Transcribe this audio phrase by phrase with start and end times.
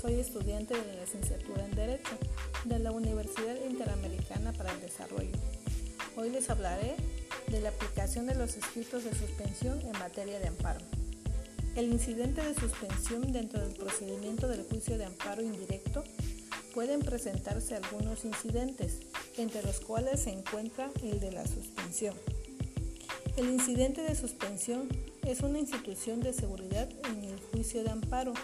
[0.00, 2.18] Soy estudiante de la licenciatura en Derecho
[2.64, 5.30] de la Universidad Interamericana para el Desarrollo.
[6.16, 6.96] Hoy les hablaré
[7.46, 10.80] de la aplicación de los escritos de suspensión en materia de amparo.
[11.76, 16.02] El incidente de suspensión dentro del procedimiento del juicio de amparo indirecto
[16.74, 18.98] pueden presentarse algunos incidentes,
[19.36, 22.16] entre los cuales se encuentra el de la suspensión.
[23.36, 24.88] El incidente de suspensión
[25.24, 28.34] es una institución de seguridad en el juicio de amparo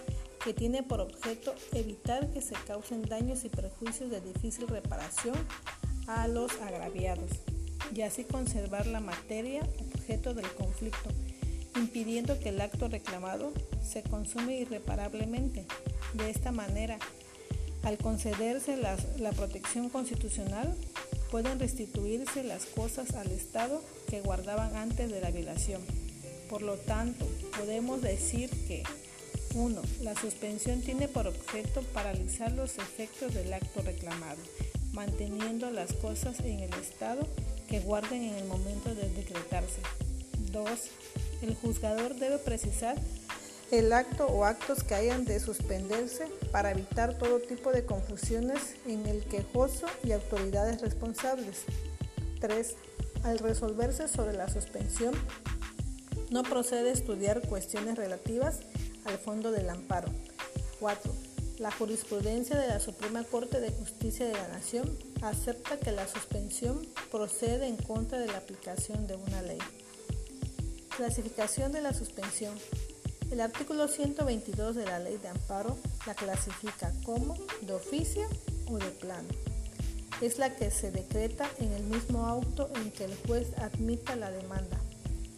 [0.45, 5.34] que tiene por objeto evitar que se causen daños y perjuicios de difícil reparación
[6.07, 7.30] a los agraviados
[7.95, 9.62] y así conservar la materia
[9.95, 11.09] objeto del conflicto,
[11.77, 15.65] impidiendo que el acto reclamado se consume irreparablemente.
[16.12, 16.98] De esta manera,
[17.83, 20.75] al concederse la, la protección constitucional,
[21.31, 25.81] pueden restituirse las cosas al Estado que guardaban antes de la violación.
[26.51, 27.27] Por lo tanto,
[27.59, 28.83] podemos decir que
[29.55, 29.80] 1.
[30.02, 34.41] La suspensión tiene por objeto paralizar los efectos del acto reclamado,
[34.92, 37.27] manteniendo las cosas en el estado
[37.69, 39.80] que guarden en el momento de decretarse.
[40.52, 40.69] 2.
[41.42, 42.96] El juzgador debe precisar
[43.70, 49.06] el acto o actos que hayan de suspenderse para evitar todo tipo de confusiones en
[49.06, 51.62] el quejoso y autoridades responsables.
[52.41, 52.74] 3.
[53.22, 55.14] Al resolverse sobre la suspensión,
[56.30, 58.61] no procede a estudiar cuestiones relativas
[59.05, 60.08] al fondo del amparo.
[60.80, 61.12] 4.
[61.58, 66.86] La jurisprudencia de la Suprema Corte de Justicia de la Nación acepta que la suspensión
[67.11, 69.58] procede en contra de la aplicación de una ley.
[70.96, 72.55] Clasificación de la suspensión.
[73.30, 78.28] El artículo 122 de la Ley de Amparo la clasifica como de oficio
[78.66, 79.28] o de plano.
[80.20, 84.30] Es la que se decreta en el mismo auto en que el juez admita la
[84.30, 84.78] demanda,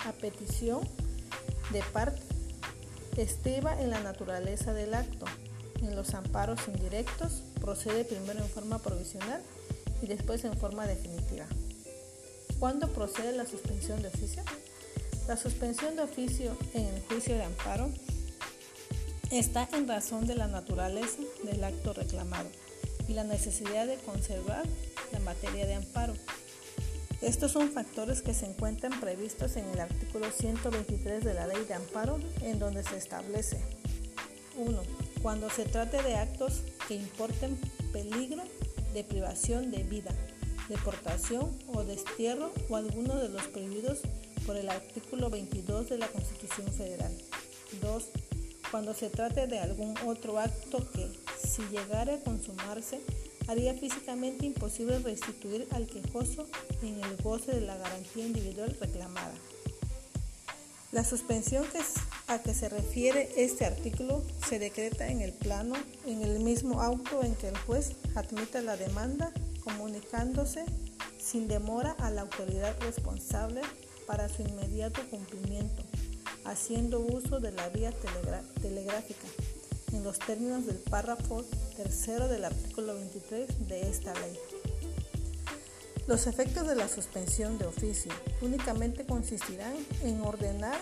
[0.01, 0.81] a petición
[1.73, 2.21] de parte,
[3.23, 5.27] estriba en la naturaleza del acto.
[5.83, 9.43] En los amparos indirectos procede primero en forma provisional
[10.03, 11.47] y después en forma definitiva.
[12.59, 14.43] ¿Cuándo procede la suspensión de oficio?
[15.29, 17.91] La suspensión de oficio en el juicio de amparo
[19.31, 22.49] está en razón de la naturaleza del acto reclamado
[23.09, 24.65] y la necesidad de conservar
[25.13, 26.15] la materia de amparo.
[27.27, 31.75] Estos son factores que se encuentran previstos en el artículo 123 de la Ley de
[31.75, 33.59] Amparo, en donde se establece
[34.57, 34.81] 1.
[35.23, 37.59] Cuando se trate de actos que importen
[37.93, 38.45] peligro
[38.95, 40.13] de privación de vida,
[40.69, 44.03] deportación o destierro o alguno de los prohibidos
[44.47, 47.13] por el artículo 22 de la Constitución Federal.
[47.83, 48.05] 2.
[48.71, 51.11] Cuando se trate de algún otro acto que,
[51.45, 53.01] si llegara a consumarse,
[53.49, 56.47] haría físicamente imposible restituir al quejoso
[56.83, 59.35] en el goce de la garantía individual reclamada.
[60.93, 61.81] La suspensión que
[62.29, 65.75] a que se refiere este artículo se decreta en el plano,
[66.07, 70.65] en el mismo auto en que el juez admita la demanda, comunicándose
[71.19, 73.61] sin demora a la autoridad responsable
[74.07, 75.83] para su inmediato cumplimiento,
[76.45, 77.93] haciendo uso de la vía
[78.63, 79.27] telegráfica,
[79.97, 84.39] en los términos del párrafo tercero del artículo 23 de esta ley.
[86.07, 88.13] Los efectos de la suspensión de oficio
[88.43, 90.79] únicamente consistirán en ordenar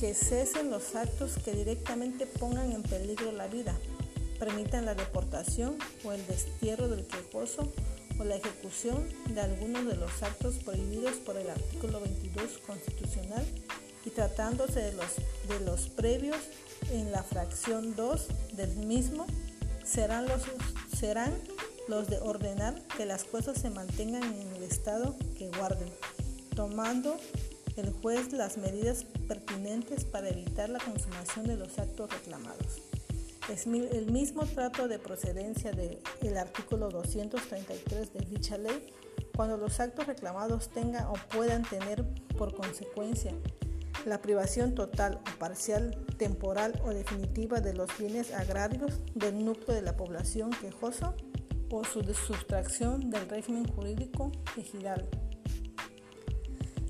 [0.00, 3.76] que cesen los actos que directamente pongan en peligro la vida,
[4.38, 7.70] permitan la deportación o el destierro del quejoso
[8.18, 13.44] o la ejecución de algunos de los actos prohibidos por el artículo 22 constitucional
[14.04, 15.16] y tratándose de los,
[15.48, 16.38] de los previos
[16.90, 19.26] en la fracción 2 del mismo,
[19.84, 20.42] serán los,
[20.96, 21.34] serán
[21.88, 25.88] los de ordenar que las cosas se mantengan en el estado que guarden,
[26.54, 27.16] tomando
[27.76, 32.82] el juez las medidas pertinentes para evitar la consumación de los actos reclamados.
[33.48, 38.92] Es el mismo trato de procedencia del artículo 233 de dicha ley
[39.34, 42.04] cuando los actos reclamados tengan o puedan tener
[42.36, 43.32] por consecuencia
[44.08, 49.82] la privación total o parcial, temporal o definitiva de los bienes agrarios del núcleo de
[49.82, 51.14] la población quejoso
[51.70, 55.08] o su sustracción del régimen jurídico ejidal.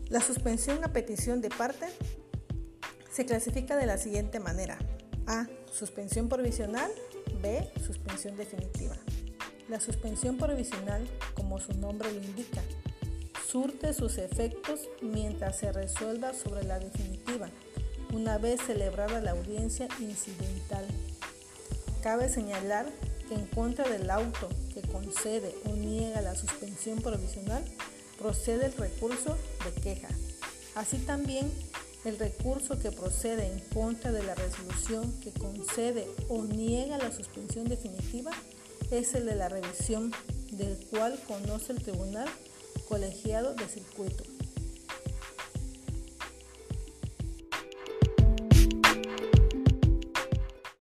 [0.09, 1.87] La suspensión a petición de parte
[3.11, 4.79] se clasifica de la siguiente manera.
[5.27, 5.47] A.
[5.71, 6.91] Suspensión provisional.
[7.43, 7.69] B.
[7.85, 8.97] Suspensión definitiva.
[9.69, 12.63] La suspensión provisional, como su nombre lo indica,
[13.51, 17.49] surte sus efectos mientras se resuelva sobre la definitiva,
[18.13, 20.85] una vez celebrada la audiencia incidental.
[22.03, 22.87] Cabe señalar
[23.27, 27.65] que en contra del auto que concede o niega la suspensión provisional,
[28.19, 30.09] procede el recurso de queja.
[30.75, 31.51] Así también
[32.05, 37.69] El recurso que procede en contra de la resolución que concede o niega la suspensión
[37.69, 38.31] definitiva
[38.93, 40.13] es el de la revisión,
[40.53, 42.29] del cual conoce el tribunal
[42.89, 44.25] colegiado de circuito.